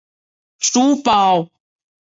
[0.57, 1.47] 书包